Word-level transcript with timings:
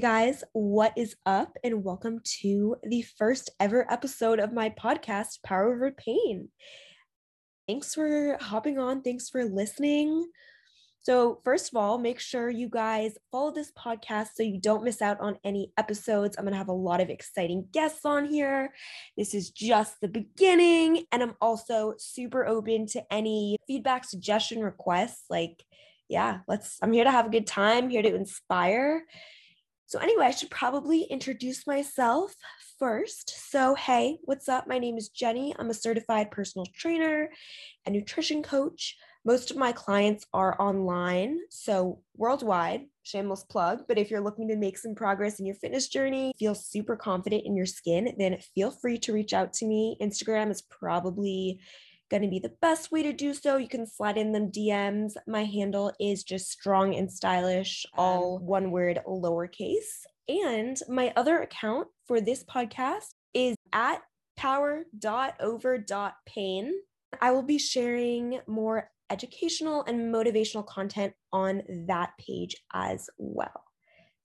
Guys, 0.00 0.44
what 0.52 0.92
is 0.96 1.16
up? 1.26 1.56
And 1.64 1.82
welcome 1.82 2.20
to 2.40 2.76
the 2.84 3.02
first 3.02 3.50
ever 3.58 3.90
episode 3.90 4.38
of 4.38 4.52
my 4.52 4.70
podcast, 4.70 5.42
Power 5.42 5.74
Over 5.74 5.90
Pain. 5.90 6.50
Thanks 7.66 7.94
for 7.94 8.38
hopping 8.40 8.78
on. 8.78 9.02
Thanks 9.02 9.28
for 9.28 9.44
listening. 9.44 10.30
So, 11.00 11.40
first 11.42 11.72
of 11.72 11.76
all, 11.76 11.98
make 11.98 12.20
sure 12.20 12.48
you 12.48 12.68
guys 12.68 13.18
follow 13.32 13.50
this 13.50 13.72
podcast 13.72 14.28
so 14.34 14.44
you 14.44 14.60
don't 14.60 14.84
miss 14.84 15.02
out 15.02 15.18
on 15.18 15.36
any 15.42 15.72
episodes. 15.76 16.36
I'm 16.36 16.44
going 16.44 16.52
to 16.52 16.58
have 16.58 16.68
a 16.68 16.72
lot 16.72 17.00
of 17.00 17.10
exciting 17.10 17.66
guests 17.72 18.04
on 18.04 18.24
here. 18.24 18.72
This 19.16 19.34
is 19.34 19.50
just 19.50 20.00
the 20.00 20.06
beginning. 20.06 21.06
And 21.10 21.24
I'm 21.24 21.34
also 21.40 21.94
super 21.98 22.46
open 22.46 22.86
to 22.88 23.02
any 23.10 23.56
feedback, 23.66 24.04
suggestion, 24.04 24.62
requests. 24.62 25.24
Like, 25.28 25.64
yeah, 26.08 26.38
let's, 26.46 26.78
I'm 26.82 26.92
here 26.92 27.04
to 27.04 27.10
have 27.10 27.26
a 27.26 27.30
good 27.30 27.48
time, 27.48 27.90
here 27.90 28.02
to 28.02 28.14
inspire. 28.14 29.02
So, 29.88 29.98
anyway, 30.00 30.26
I 30.26 30.32
should 30.32 30.50
probably 30.50 31.04
introduce 31.04 31.66
myself 31.66 32.34
first. 32.78 33.50
So, 33.50 33.74
hey, 33.74 34.18
what's 34.24 34.46
up? 34.46 34.66
My 34.68 34.78
name 34.78 34.98
is 34.98 35.08
Jenny. 35.08 35.54
I'm 35.58 35.70
a 35.70 35.74
certified 35.74 36.30
personal 36.30 36.66
trainer 36.76 37.30
and 37.86 37.94
nutrition 37.94 38.42
coach. 38.42 38.98
Most 39.24 39.50
of 39.50 39.56
my 39.56 39.72
clients 39.72 40.26
are 40.34 40.60
online, 40.60 41.38
so 41.48 42.02
worldwide, 42.14 42.82
shameless 43.02 43.44
plug. 43.44 43.84
But 43.88 43.96
if 43.96 44.10
you're 44.10 44.20
looking 44.20 44.48
to 44.48 44.56
make 44.56 44.76
some 44.76 44.94
progress 44.94 45.40
in 45.40 45.46
your 45.46 45.54
fitness 45.54 45.88
journey, 45.88 46.34
feel 46.38 46.54
super 46.54 46.94
confident 46.94 47.46
in 47.46 47.56
your 47.56 47.64
skin, 47.64 48.14
then 48.18 48.40
feel 48.54 48.70
free 48.70 48.98
to 48.98 49.14
reach 49.14 49.32
out 49.32 49.54
to 49.54 49.66
me. 49.66 49.96
Instagram 50.02 50.50
is 50.50 50.60
probably 50.60 51.60
going 52.10 52.22
to 52.22 52.28
be 52.28 52.38
the 52.38 52.54
best 52.60 52.90
way 52.90 53.02
to 53.02 53.12
do 53.12 53.34
so. 53.34 53.56
You 53.56 53.68
can 53.68 53.86
slide 53.86 54.16
in 54.16 54.32
them 54.32 54.50
DMs. 54.50 55.12
My 55.26 55.44
handle 55.44 55.92
is 56.00 56.24
just 56.24 56.50
strong 56.50 56.94
and 56.94 57.12
stylish, 57.12 57.84
all 57.96 58.38
one 58.38 58.70
word 58.70 59.00
lowercase. 59.06 60.06
And 60.28 60.78
my 60.88 61.12
other 61.16 61.40
account 61.40 61.88
for 62.06 62.20
this 62.20 62.44
podcast 62.44 63.14
is 63.34 63.56
at 63.72 64.02
power.over.pain. 64.36 66.72
I 67.20 67.30
will 67.30 67.42
be 67.42 67.58
sharing 67.58 68.40
more 68.46 68.90
educational 69.10 69.84
and 69.84 70.14
motivational 70.14 70.66
content 70.66 71.14
on 71.32 71.62
that 71.86 72.10
page 72.18 72.54
as 72.72 73.08
well. 73.16 73.64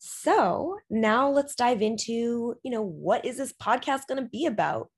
So, 0.06 0.80
now 0.90 1.30
let's 1.30 1.56
dive 1.56 1.82
into, 1.82 2.56
you 2.62 2.72
know, 2.72 2.84
what 2.84 3.24
is 3.24 3.38
this 3.38 3.54
podcast 3.54 4.08
going 4.08 4.22
to 4.22 4.30
be 4.30 4.46
about? 4.46 4.90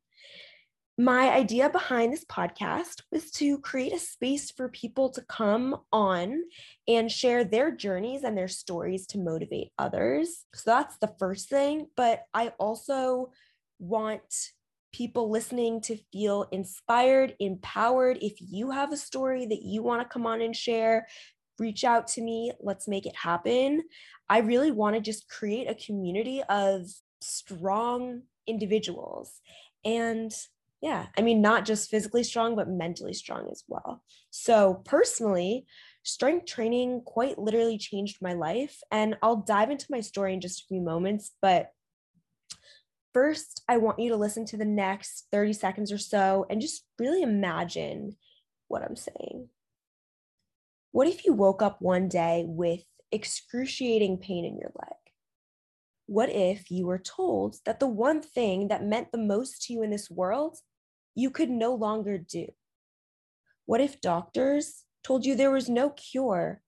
My 0.97 1.29
idea 1.29 1.69
behind 1.69 2.13
this 2.13 2.23
podcast 2.23 3.01
was 3.11 3.29
to 3.31 3.59
create 3.59 3.91
a 3.91 3.99
space 3.99 4.49
for 4.49 4.69
people 4.69 5.09
to 5.09 5.21
come 5.23 5.75
on 5.91 6.43
and 6.87 7.11
share 7.11 7.43
their 7.43 7.69
journeys 7.69 8.23
and 8.23 8.37
their 8.37 8.47
stories 8.47 9.05
to 9.07 9.17
motivate 9.17 9.71
others. 9.77 10.45
So 10.53 10.71
that's 10.71 10.97
the 10.99 11.13
first 11.19 11.49
thing, 11.49 11.87
but 11.97 12.21
I 12.33 12.53
also 12.59 13.31
want 13.77 14.21
people 14.93 15.29
listening 15.29 15.81
to 15.81 15.97
feel 16.13 16.47
inspired, 16.53 17.35
empowered. 17.41 18.19
If 18.21 18.35
you 18.39 18.71
have 18.71 18.93
a 18.93 18.97
story 18.97 19.45
that 19.47 19.63
you 19.63 19.83
want 19.83 20.01
to 20.01 20.07
come 20.07 20.25
on 20.25 20.39
and 20.39 20.55
share, 20.55 21.07
reach 21.59 21.83
out 21.83 22.07
to 22.07 22.21
me. 22.21 22.53
Let's 22.61 22.87
make 22.87 23.05
it 23.05 23.15
happen. 23.17 23.83
I 24.29 24.37
really 24.39 24.71
want 24.71 24.95
to 24.95 25.01
just 25.01 25.27
create 25.27 25.69
a 25.69 25.75
community 25.75 26.41
of 26.47 26.87
strong 27.19 28.21
individuals. 28.47 29.41
And 29.83 30.33
yeah, 30.85 31.07
I 31.17 31.23
mean, 31.23 31.41
not 31.41 31.65
just 31.65 31.89
physically 31.89 32.23
strong, 32.23 32.55
but 32.55 32.69
mentally 32.69 33.13
strong 33.13 33.47
as 33.51 33.63
well. 33.67 34.03
So, 34.29 34.83
personally, 34.85 35.65
strength 36.03 36.45
training 36.45 37.01
quite 37.03 37.39
literally 37.39 37.79
changed 37.79 38.21
my 38.21 38.33
life. 38.33 38.77
And 38.91 39.17
I'll 39.23 39.37
dive 39.37 39.71
into 39.71 39.87
my 39.89 40.01
story 40.01 40.35
in 40.35 40.41
just 40.41 40.61
a 40.61 40.65
few 40.67 40.81
moments. 40.81 41.31
But 41.41 41.71
first, 43.15 43.63
I 43.67 43.77
want 43.77 43.97
you 43.97 44.09
to 44.09 44.15
listen 44.15 44.45
to 44.45 44.57
the 44.57 44.63
next 44.63 45.25
30 45.31 45.53
seconds 45.53 45.91
or 45.91 45.97
so 45.97 46.45
and 46.51 46.61
just 46.61 46.85
really 46.99 47.23
imagine 47.23 48.15
what 48.67 48.83
I'm 48.83 48.95
saying. 48.95 49.49
What 50.91 51.07
if 51.07 51.25
you 51.25 51.33
woke 51.33 51.63
up 51.63 51.81
one 51.81 52.09
day 52.09 52.43
with 52.45 52.83
excruciating 53.11 54.19
pain 54.19 54.45
in 54.45 54.59
your 54.59 54.71
leg? 54.79 54.97
What 56.05 56.29
if 56.29 56.69
you 56.69 56.85
were 56.85 56.99
told 56.99 57.55
that 57.65 57.79
the 57.79 57.87
one 57.87 58.21
thing 58.21 58.67
that 58.67 58.85
meant 58.85 59.11
the 59.11 59.17
most 59.17 59.63
to 59.63 59.73
you 59.73 59.81
in 59.81 59.89
this 59.89 60.11
world 60.11 60.59
you 61.15 61.31
could 61.31 61.49
no 61.49 61.73
longer 61.73 62.17
do? 62.17 62.47
What 63.65 63.81
if 63.81 64.01
doctors 64.01 64.83
told 65.03 65.25
you 65.25 65.35
there 65.35 65.51
was 65.51 65.69
no 65.69 65.89
cure 65.89 66.61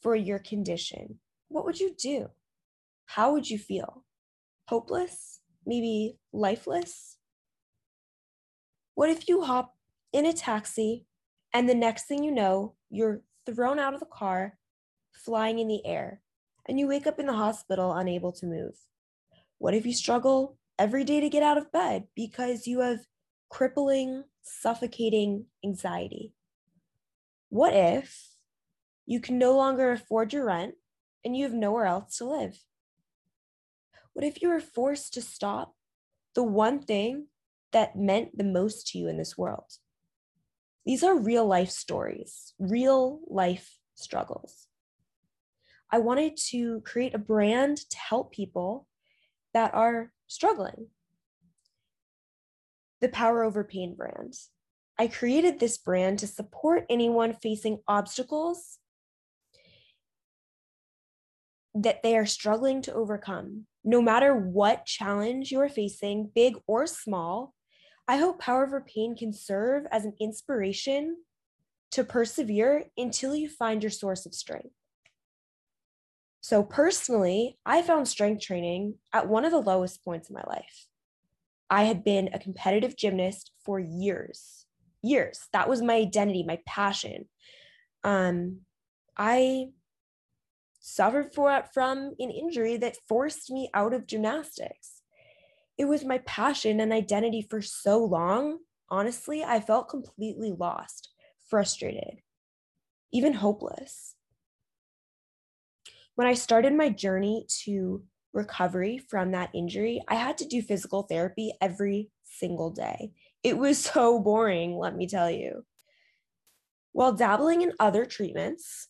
for 0.00 0.16
your 0.16 0.38
condition? 0.38 1.18
What 1.48 1.66
would 1.66 1.78
you 1.78 1.94
do? 1.94 2.30
How 3.06 3.32
would 3.32 3.50
you 3.50 3.58
feel? 3.58 4.04
Hopeless? 4.68 5.42
maybe 5.66 6.16
lifeless? 6.32 7.16
What 8.94 9.10
if 9.10 9.28
you 9.28 9.42
hop 9.42 9.74
in 10.12 10.26
a 10.26 10.32
taxi 10.32 11.06
and 11.52 11.68
the 11.68 11.74
next 11.74 12.06
thing 12.06 12.22
you 12.22 12.30
know, 12.30 12.74
you're 12.90 13.22
thrown 13.46 13.78
out 13.78 13.94
of 13.94 14.00
the 14.00 14.06
car, 14.06 14.58
flying 15.12 15.58
in 15.58 15.68
the 15.68 15.84
air, 15.86 16.20
and 16.68 16.78
you 16.78 16.86
wake 16.86 17.06
up 17.06 17.18
in 17.18 17.26
the 17.26 17.32
hospital 17.32 17.94
unable 17.94 18.32
to 18.32 18.46
move? 18.46 18.74
What 19.58 19.74
if 19.74 19.86
you 19.86 19.94
struggle 19.94 20.58
every 20.78 21.04
day 21.04 21.20
to 21.20 21.28
get 21.28 21.42
out 21.42 21.58
of 21.58 21.72
bed 21.72 22.04
because 22.14 22.66
you 22.66 22.80
have 22.80 23.00
crippling, 23.52 24.24
suffocating 24.42 25.44
anxiety? 25.62 26.32
What 27.50 27.74
if 27.74 28.30
you 29.04 29.20
can 29.20 29.38
no 29.38 29.54
longer 29.54 29.92
afford 29.92 30.32
your 30.32 30.46
rent 30.46 30.74
and 31.22 31.36
you 31.36 31.44
have 31.44 31.52
nowhere 31.52 31.84
else 31.84 32.16
to 32.16 32.24
live? 32.24 32.58
What 34.14 34.24
if 34.24 34.40
you 34.40 34.48
were 34.48 34.58
forced 34.58 35.12
to 35.14 35.22
stop 35.22 35.74
the 36.34 36.42
one 36.42 36.80
thing 36.80 37.26
that 37.72 37.94
meant 37.94 38.38
the 38.38 38.44
most 38.44 38.88
to 38.88 38.98
you 38.98 39.06
in 39.06 39.18
this 39.18 39.36
world? 39.36 39.70
These 40.86 41.04
are 41.04 41.14
real 41.14 41.46
life 41.46 41.70
stories, 41.70 42.54
real 42.58 43.20
life 43.28 43.78
struggles. 43.94 44.66
I 45.90 45.98
wanted 45.98 46.38
to 46.48 46.80
create 46.80 47.14
a 47.14 47.18
brand 47.18 47.76
to 47.90 47.98
help 47.98 48.32
people 48.32 48.88
that 49.52 49.74
are 49.74 50.10
struggling. 50.26 50.86
The 53.02 53.08
Power 53.08 53.42
Over 53.42 53.64
Pain 53.64 53.96
brand. 53.96 54.34
I 54.96 55.08
created 55.08 55.58
this 55.58 55.76
brand 55.76 56.20
to 56.20 56.28
support 56.28 56.86
anyone 56.88 57.34
facing 57.34 57.80
obstacles 57.88 58.78
that 61.74 62.04
they 62.04 62.16
are 62.16 62.26
struggling 62.26 62.80
to 62.82 62.94
overcome. 62.94 63.66
No 63.82 64.00
matter 64.00 64.36
what 64.36 64.86
challenge 64.86 65.50
you 65.50 65.60
are 65.60 65.68
facing, 65.68 66.30
big 66.32 66.56
or 66.68 66.86
small, 66.86 67.54
I 68.06 68.18
hope 68.18 68.38
Power 68.38 68.66
Over 68.66 68.80
Pain 68.80 69.16
can 69.16 69.32
serve 69.32 69.84
as 69.90 70.04
an 70.04 70.14
inspiration 70.20 71.16
to 71.90 72.04
persevere 72.04 72.84
until 72.96 73.34
you 73.34 73.48
find 73.48 73.82
your 73.82 73.90
source 73.90 74.26
of 74.26 74.34
strength. 74.34 74.74
So, 76.40 76.62
personally, 76.62 77.58
I 77.66 77.82
found 77.82 78.06
strength 78.06 78.42
training 78.42 78.94
at 79.12 79.28
one 79.28 79.44
of 79.44 79.50
the 79.50 79.58
lowest 79.58 80.04
points 80.04 80.30
in 80.30 80.34
my 80.34 80.44
life. 80.46 80.86
I 81.72 81.84
had 81.84 82.04
been 82.04 82.28
a 82.34 82.38
competitive 82.38 82.98
gymnast 82.98 83.50
for 83.64 83.80
years, 83.80 84.66
years. 85.02 85.48
That 85.54 85.70
was 85.70 85.80
my 85.80 85.94
identity, 85.94 86.42
my 86.42 86.58
passion. 86.66 87.30
Um, 88.04 88.58
I 89.16 89.68
suffered 90.80 91.32
for, 91.32 91.64
from 91.72 92.12
an 92.18 92.30
injury 92.30 92.76
that 92.76 92.98
forced 93.08 93.50
me 93.50 93.70
out 93.72 93.94
of 93.94 94.06
gymnastics. 94.06 95.00
It 95.78 95.86
was 95.86 96.04
my 96.04 96.18
passion 96.18 96.78
and 96.78 96.92
identity 96.92 97.40
for 97.40 97.62
so 97.62 98.04
long. 98.04 98.58
Honestly, 98.90 99.42
I 99.42 99.60
felt 99.60 99.88
completely 99.88 100.52
lost, 100.52 101.08
frustrated, 101.48 102.20
even 103.14 103.32
hopeless. 103.32 104.14
When 106.16 106.26
I 106.26 106.34
started 106.34 106.74
my 106.74 106.90
journey 106.90 107.46
to 107.64 108.02
recovery 108.32 108.98
from 109.08 109.32
that 109.32 109.50
injury, 109.54 110.02
I 110.08 110.14
had 110.14 110.38
to 110.38 110.46
do 110.46 110.62
physical 110.62 111.02
therapy 111.02 111.52
every 111.60 112.10
single 112.24 112.70
day. 112.70 113.12
It 113.42 113.58
was 113.58 113.78
so 113.84 114.20
boring, 114.20 114.76
let 114.76 114.96
me 114.96 115.06
tell 115.06 115.30
you. 115.30 115.64
While 116.92 117.12
dabbling 117.12 117.62
in 117.62 117.72
other 117.80 118.04
treatments, 118.04 118.88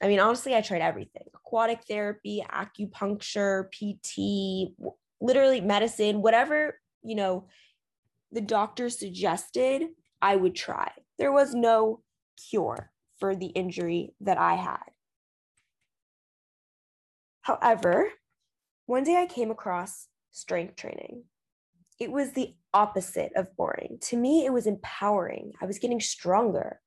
I 0.00 0.08
mean, 0.08 0.20
honestly, 0.20 0.54
I 0.54 0.60
tried 0.60 0.80
everything 0.80 1.24
aquatic 1.34 1.82
therapy, 1.84 2.44
acupuncture, 2.50 3.68
PT, 3.72 4.74
literally 5.20 5.60
medicine, 5.60 6.22
whatever, 6.22 6.78
you 7.02 7.14
know, 7.14 7.48
the 8.32 8.40
doctor 8.40 8.90
suggested, 8.90 9.84
I 10.20 10.36
would 10.36 10.54
try. 10.54 10.92
There 11.18 11.32
was 11.32 11.54
no 11.54 12.02
cure 12.50 12.90
for 13.18 13.34
the 13.34 13.46
injury 13.46 14.12
that 14.20 14.38
I 14.38 14.54
had. 14.54 14.84
However, 17.40 18.08
one 18.88 19.04
day 19.04 19.16
I 19.16 19.26
came 19.26 19.50
across 19.50 20.08
strength 20.30 20.76
training. 20.76 21.24
It 22.00 22.10
was 22.10 22.32
the 22.32 22.54
opposite 22.72 23.32
of 23.36 23.54
boring. 23.54 23.98
To 24.04 24.16
me, 24.16 24.46
it 24.46 24.52
was 24.52 24.66
empowering. 24.66 25.52
I 25.60 25.66
was 25.66 25.78
getting 25.78 26.00
stronger. 26.00 26.80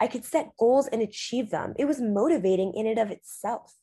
I 0.00 0.08
could 0.08 0.24
set 0.24 0.56
goals 0.58 0.88
and 0.88 1.00
achieve 1.00 1.50
them. 1.50 1.74
It 1.78 1.84
was 1.84 2.00
motivating 2.00 2.74
in 2.74 2.88
and 2.88 2.98
of 2.98 3.12
itself. 3.12 3.76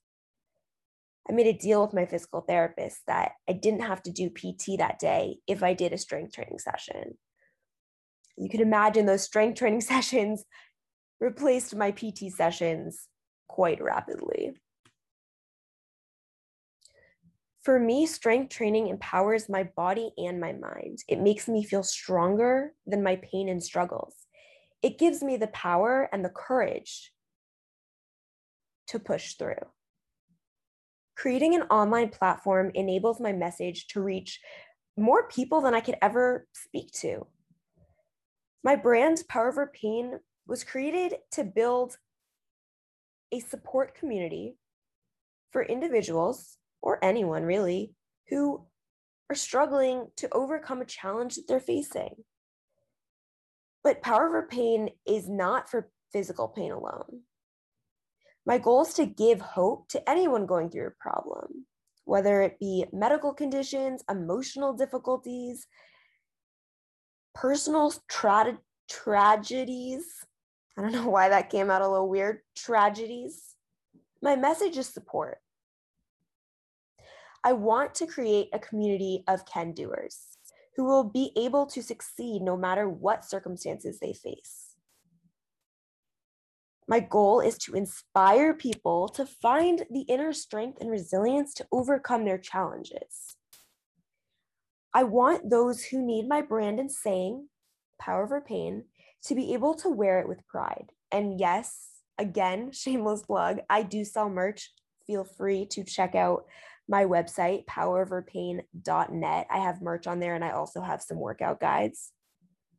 I 1.29 1.31
made 1.31 1.47
a 1.47 1.57
deal 1.57 1.81
with 1.81 1.93
my 1.93 2.05
physical 2.05 2.41
therapist 2.41 2.99
that 3.07 3.31
I 3.47 3.53
didn't 3.53 3.83
have 3.83 4.03
to 4.03 4.11
do 4.11 4.29
PT 4.29 4.77
that 4.79 4.99
day 4.99 5.37
if 5.47 5.63
I 5.63 5.73
did 5.73 5.93
a 5.93 5.97
strength 5.97 6.33
training 6.33 6.59
session. 6.59 7.17
You 8.37 8.49
can 8.49 8.59
imagine 8.59 9.05
those 9.05 9.23
strength 9.23 9.57
training 9.57 9.81
sessions 9.93 10.43
replaced 11.21 11.73
my 11.77 11.91
PT 11.91 12.29
sessions 12.35 13.07
quite 13.47 13.81
rapidly. 13.81 14.51
For 17.63 17.79
me, 17.79 18.05
strength 18.05 18.53
training 18.53 18.87
empowers 18.87 19.47
my 19.47 19.63
body 19.63 20.11
and 20.17 20.39
my 20.39 20.51
mind. 20.51 20.99
It 21.07 21.21
makes 21.21 21.47
me 21.47 21.63
feel 21.63 21.83
stronger 21.83 22.73
than 22.85 23.01
my 23.01 23.15
pain 23.15 23.47
and 23.47 23.63
struggles. 23.63 24.15
It 24.81 24.99
gives 24.99 25.23
me 25.23 25.37
the 25.37 25.47
power 25.47 26.09
and 26.11 26.25
the 26.25 26.29
courage 26.29 27.13
to 28.87 28.99
push 28.99 29.35
through. 29.35 29.63
Creating 31.15 31.55
an 31.55 31.61
online 31.63 32.09
platform 32.09 32.69
enables 32.73 33.21
my 33.21 33.31
message 33.31 33.87
to 33.87 34.01
reach 34.01 34.41
more 34.97 35.29
people 35.29 35.61
than 35.61 35.73
I 35.73 35.79
could 35.79 35.95
ever 36.01 36.47
speak 36.53 36.91
to. 36.95 37.27
My 38.61 38.75
brand, 38.75 39.23
Power 39.29 39.47
Over 39.47 39.71
Pain, 39.73 40.19
was 40.47 40.65
created 40.65 41.15
to 41.31 41.45
build 41.45 41.97
a 43.31 43.39
support 43.39 43.95
community 43.95 44.57
for 45.51 45.63
individuals 45.63 46.57
or 46.83 47.03
anyone 47.03 47.43
really 47.43 47.93
who 48.29 48.61
are 49.29 49.35
struggling 49.35 50.07
to 50.17 50.27
overcome 50.33 50.81
a 50.81 50.85
challenge 50.85 51.35
that 51.35 51.47
they're 51.47 51.59
facing. 51.59 52.13
But 53.83 54.01
Power 54.01 54.27
Over 54.27 54.43
Pain 54.43 54.89
is 55.07 55.29
not 55.29 55.69
for 55.69 55.89
physical 56.11 56.49
pain 56.49 56.71
alone. 56.71 57.21
My 58.45 58.57
goal 58.57 58.81
is 58.81 58.93
to 58.95 59.05
give 59.05 59.39
hope 59.39 59.87
to 59.89 60.09
anyone 60.09 60.45
going 60.45 60.69
through 60.69 60.87
a 60.87 61.01
problem, 61.03 61.65
whether 62.03 62.41
it 62.41 62.59
be 62.59 62.85
medical 62.91 63.33
conditions, 63.33 64.03
emotional 64.09 64.73
difficulties, 64.73 65.65
personal 67.33 67.93
tra- 68.09 68.59
tragedies. 68.89 70.03
I 70.77 70.81
don't 70.81 70.91
know 70.91 71.09
why 71.09 71.29
that 71.29 71.49
came 71.49 71.71
out 71.71 71.81
a 71.81 71.87
little 71.87 72.09
weird. 72.09 72.39
Tragedies. 72.57 73.55
My 74.21 74.35
message 74.35 74.77
is 74.77 74.87
support. 74.87 75.37
I 77.43 77.53
want 77.53 77.93
to 77.95 78.07
create 78.07 78.49
a 78.53 78.59
community 78.59 79.23
of 79.27 79.45
can 79.45 79.73
doers 79.73 80.37
who 80.75 80.85
will 80.85 81.03
be 81.03 81.31
able 81.35 81.65
to 81.67 81.83
succeed 81.83 82.41
no 82.41 82.57
matter 82.57 82.87
what 82.87 83.25
circumstances 83.25 83.99
they 83.99 84.13
face. 84.13 84.75
My 86.87 86.99
goal 86.99 87.39
is 87.39 87.57
to 87.59 87.75
inspire 87.75 88.53
people 88.53 89.07
to 89.09 89.25
find 89.25 89.85
the 89.89 90.01
inner 90.01 90.33
strength 90.33 90.79
and 90.81 90.89
resilience 90.89 91.53
to 91.55 91.67
overcome 91.71 92.25
their 92.25 92.37
challenges. 92.37 93.35
I 94.93 95.03
want 95.03 95.49
those 95.49 95.85
who 95.85 96.05
need 96.05 96.27
my 96.27 96.41
brand 96.41 96.79
and 96.79 96.91
saying, 96.91 97.47
Power 97.99 98.23
Over 98.23 98.41
Pain, 98.41 98.85
to 99.23 99.35
be 99.35 99.53
able 99.53 99.73
to 99.75 99.89
wear 99.89 100.19
it 100.19 100.27
with 100.27 100.45
pride. 100.47 100.91
And 101.11 101.39
yes, 101.39 101.87
again, 102.17 102.71
shameless 102.73 103.23
plug, 103.23 103.59
I 103.69 103.83
do 103.83 104.03
sell 104.03 104.29
merch. 104.29 104.71
Feel 105.07 105.23
free 105.23 105.65
to 105.67 105.83
check 105.83 106.15
out 106.15 106.45
my 106.87 107.05
website, 107.05 107.65
poweroverpain.net. 107.65 109.47
I 109.49 109.57
have 109.57 109.81
merch 109.81 110.07
on 110.07 110.19
there 110.19 110.35
and 110.35 110.43
I 110.43 110.51
also 110.51 110.81
have 110.81 111.01
some 111.01 111.19
workout 111.19 111.59
guides. 111.59 112.11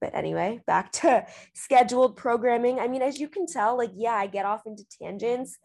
But 0.00 0.14
anyway, 0.14 0.60
back 0.66 0.92
to 0.92 1.26
scheduled 1.54 2.16
programming. 2.16 2.78
I 2.78 2.88
mean, 2.88 3.02
as 3.02 3.18
you 3.18 3.28
can 3.28 3.46
tell, 3.46 3.76
like, 3.76 3.92
yeah, 3.94 4.14
I 4.14 4.26
get 4.26 4.44
off 4.44 4.66
into 4.66 4.84
tangents, 5.00 5.56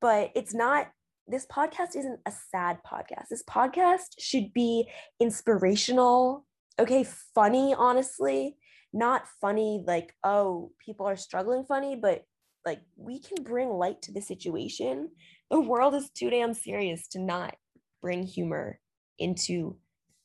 but 0.00 0.30
it's 0.34 0.54
not, 0.54 0.88
this 1.28 1.46
podcast 1.46 1.94
isn't 1.94 2.20
a 2.26 2.32
sad 2.50 2.78
podcast. 2.86 3.28
This 3.30 3.44
podcast 3.44 4.14
should 4.18 4.52
be 4.52 4.88
inspirational, 5.20 6.46
okay, 6.78 7.04
funny, 7.34 7.74
honestly, 7.74 8.56
not 8.92 9.24
funny 9.40 9.84
like, 9.86 10.14
oh, 10.24 10.72
people 10.84 11.06
are 11.06 11.16
struggling 11.16 11.64
funny, 11.64 11.96
but 11.96 12.24
like 12.64 12.80
we 12.96 13.20
can 13.20 13.42
bring 13.44 13.70
light 13.70 14.02
to 14.02 14.12
the 14.12 14.20
situation. 14.20 15.10
The 15.50 15.60
world 15.60 15.94
is 15.94 16.10
too 16.10 16.30
damn 16.30 16.54
serious 16.54 17.08
to 17.08 17.20
not 17.20 17.54
bring 18.00 18.22
humor 18.22 18.80
into 19.18 19.76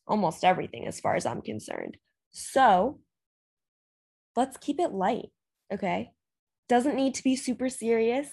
almost 0.07 0.43
everything 0.43 0.87
as 0.87 0.99
far 0.99 1.15
as 1.15 1.25
I'm 1.25 1.41
concerned. 1.41 1.97
So 2.31 2.99
let's 4.35 4.57
keep 4.57 4.79
it 4.79 4.91
light, 4.91 5.29
okay? 5.71 6.11
Doesn't 6.69 6.95
need 6.95 7.15
to 7.15 7.23
be 7.23 7.35
super 7.35 7.69
serious. 7.69 8.29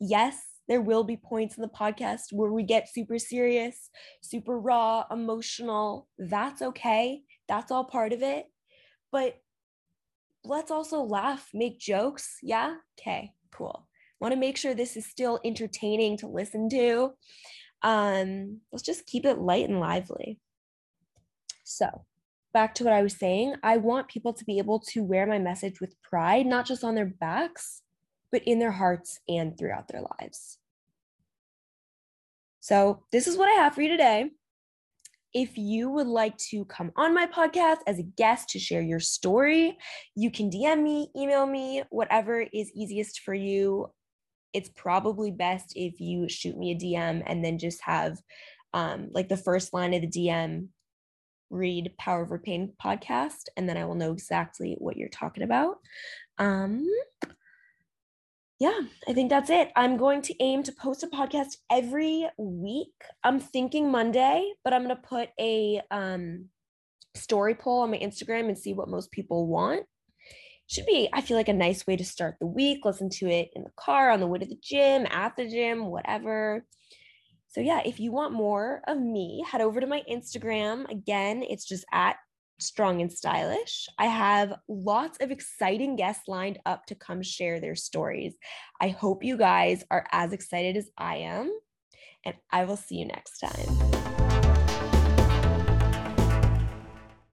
Yes, 0.00 0.40
there 0.68 0.80
will 0.80 1.04
be 1.04 1.16
points 1.16 1.56
in 1.56 1.62
the 1.62 1.68
podcast 1.68 2.32
where 2.32 2.52
we 2.52 2.62
get 2.62 2.92
super 2.92 3.18
serious, 3.18 3.90
super 4.20 4.58
raw, 4.58 5.04
emotional. 5.10 6.08
That's 6.18 6.60
okay. 6.62 7.22
That's 7.48 7.70
all 7.70 7.84
part 7.84 8.12
of 8.12 8.22
it. 8.22 8.46
But 9.12 9.36
let's 10.44 10.70
also 10.70 11.02
laugh, 11.02 11.48
make 11.54 11.78
jokes. 11.78 12.38
Yeah? 12.42 12.76
Okay, 12.98 13.32
cool. 13.52 13.88
Want 14.20 14.32
to 14.32 14.40
make 14.40 14.56
sure 14.56 14.74
this 14.74 14.96
is 14.96 15.06
still 15.06 15.38
entertaining 15.44 16.16
to 16.18 16.26
listen 16.26 16.68
to 16.70 17.12
um, 17.82 18.60
let's 18.72 18.82
just 18.82 19.06
keep 19.06 19.24
it 19.24 19.38
light 19.38 19.68
and 19.68 19.80
lively. 19.80 20.38
So, 21.64 22.04
back 22.52 22.74
to 22.76 22.84
what 22.84 22.92
I 22.92 23.02
was 23.02 23.16
saying, 23.16 23.56
I 23.62 23.76
want 23.76 24.08
people 24.08 24.32
to 24.32 24.44
be 24.44 24.58
able 24.58 24.80
to 24.80 25.02
wear 25.02 25.26
my 25.26 25.38
message 25.38 25.80
with 25.80 26.00
pride, 26.02 26.46
not 26.46 26.66
just 26.66 26.84
on 26.84 26.94
their 26.94 27.06
backs, 27.06 27.82
but 28.32 28.42
in 28.44 28.58
their 28.58 28.72
hearts 28.72 29.20
and 29.28 29.56
throughout 29.58 29.88
their 29.88 30.02
lives. 30.20 30.58
So, 32.60 33.04
this 33.12 33.26
is 33.26 33.36
what 33.36 33.48
I 33.48 33.62
have 33.62 33.74
for 33.74 33.82
you 33.82 33.88
today. 33.88 34.30
If 35.34 35.58
you 35.58 35.90
would 35.90 36.06
like 36.06 36.36
to 36.50 36.64
come 36.64 36.92
on 36.96 37.14
my 37.14 37.26
podcast 37.26 37.78
as 37.86 37.98
a 37.98 38.04
guest 38.04 38.48
to 38.50 38.58
share 38.58 38.80
your 38.80 39.00
story, 39.00 39.76
you 40.14 40.30
can 40.30 40.50
DM 40.50 40.82
me, 40.82 41.10
email 41.14 41.46
me, 41.46 41.82
whatever 41.90 42.46
is 42.52 42.72
easiest 42.74 43.20
for 43.20 43.34
you 43.34 43.90
it's 44.56 44.70
probably 44.70 45.30
best 45.30 45.74
if 45.76 46.00
you 46.00 46.30
shoot 46.30 46.56
me 46.56 46.70
a 46.70 46.74
DM 46.74 47.22
and 47.26 47.44
then 47.44 47.58
just 47.58 47.82
have 47.82 48.18
um, 48.72 49.10
like 49.12 49.28
the 49.28 49.36
first 49.36 49.74
line 49.74 49.92
of 49.92 50.00
the 50.00 50.08
DM 50.08 50.68
read 51.50 51.92
Power 51.98 52.22
Over 52.22 52.38
Pain 52.38 52.72
podcast, 52.82 53.48
and 53.56 53.68
then 53.68 53.76
I 53.76 53.84
will 53.84 53.94
know 53.94 54.12
exactly 54.12 54.74
what 54.78 54.96
you're 54.96 55.10
talking 55.10 55.42
about. 55.42 55.76
Um, 56.38 56.88
yeah, 58.58 58.80
I 59.06 59.12
think 59.12 59.28
that's 59.28 59.50
it. 59.50 59.70
I'm 59.76 59.98
going 59.98 60.22
to 60.22 60.42
aim 60.42 60.62
to 60.62 60.72
post 60.72 61.02
a 61.02 61.08
podcast 61.08 61.56
every 61.70 62.26
week. 62.38 62.94
I'm 63.22 63.38
thinking 63.38 63.90
Monday, 63.90 64.50
but 64.64 64.72
I'm 64.72 64.84
going 64.84 64.96
to 64.96 65.02
put 65.02 65.28
a 65.38 65.82
um, 65.90 66.46
story 67.14 67.54
poll 67.54 67.82
on 67.82 67.90
my 67.90 67.98
Instagram 67.98 68.48
and 68.48 68.58
see 68.58 68.72
what 68.72 68.88
most 68.88 69.12
people 69.12 69.46
want 69.46 69.84
should 70.66 70.86
be, 70.86 71.08
I 71.12 71.20
feel 71.20 71.36
like, 71.36 71.48
a 71.48 71.52
nice 71.52 71.86
way 71.86 71.96
to 71.96 72.04
start 72.04 72.36
the 72.40 72.46
week. 72.46 72.84
Listen 72.84 73.08
to 73.10 73.28
it 73.28 73.50
in 73.54 73.62
the 73.62 73.72
car, 73.76 74.10
on 74.10 74.20
the 74.20 74.26
way 74.26 74.38
to 74.38 74.46
the 74.46 74.58
gym, 74.62 75.06
at 75.10 75.36
the 75.36 75.48
gym, 75.48 75.86
whatever. 75.86 76.64
So, 77.48 77.60
yeah, 77.60 77.80
if 77.84 78.00
you 78.00 78.12
want 78.12 78.32
more 78.32 78.82
of 78.86 78.98
me, 78.98 79.44
head 79.48 79.60
over 79.60 79.80
to 79.80 79.86
my 79.86 80.02
Instagram. 80.10 80.90
Again, 80.90 81.42
it's 81.42 81.64
just 81.64 81.84
at 81.92 82.16
strong 82.58 83.00
and 83.00 83.12
stylish. 83.12 83.88
I 83.98 84.06
have 84.06 84.54
lots 84.68 85.18
of 85.20 85.30
exciting 85.30 85.96
guests 85.96 86.26
lined 86.26 86.58
up 86.66 86.86
to 86.86 86.94
come 86.94 87.22
share 87.22 87.60
their 87.60 87.74
stories. 87.74 88.34
I 88.80 88.88
hope 88.88 89.22
you 89.22 89.36
guys 89.36 89.84
are 89.90 90.06
as 90.12 90.32
excited 90.32 90.76
as 90.76 90.90
I 90.98 91.16
am, 91.16 91.50
and 92.24 92.34
I 92.50 92.64
will 92.64 92.76
see 92.76 92.96
you 92.96 93.06
next 93.06 93.38
time. 93.38 93.95